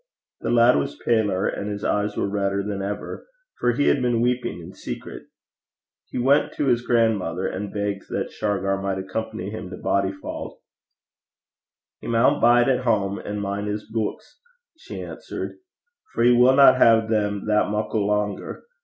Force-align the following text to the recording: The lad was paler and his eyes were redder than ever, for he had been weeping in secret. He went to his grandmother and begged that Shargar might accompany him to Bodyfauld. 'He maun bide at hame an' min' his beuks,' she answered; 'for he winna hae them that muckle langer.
The 0.39 0.49
lad 0.49 0.77
was 0.77 0.95
paler 1.05 1.45
and 1.45 1.69
his 1.69 1.83
eyes 1.83 2.17
were 2.17 2.27
redder 2.27 2.63
than 2.63 2.81
ever, 2.81 3.27
for 3.59 3.71
he 3.73 3.85
had 3.85 4.01
been 4.01 4.19
weeping 4.19 4.59
in 4.59 4.73
secret. 4.73 5.27
He 6.09 6.17
went 6.17 6.53
to 6.53 6.65
his 6.65 6.81
grandmother 6.81 7.45
and 7.45 7.71
begged 7.71 8.09
that 8.09 8.31
Shargar 8.31 8.81
might 8.81 8.97
accompany 8.97 9.51
him 9.51 9.69
to 9.69 9.77
Bodyfauld. 9.77 10.57
'He 11.99 12.07
maun 12.07 12.41
bide 12.41 12.67
at 12.67 12.83
hame 12.83 13.19
an' 13.23 13.41
min' 13.43 13.67
his 13.67 13.87
beuks,' 13.91 14.39
she 14.75 15.03
answered; 15.03 15.57
'for 16.15 16.23
he 16.23 16.31
winna 16.31 16.75
hae 16.79 17.05
them 17.07 17.45
that 17.45 17.69
muckle 17.69 18.07
langer. 18.07 18.63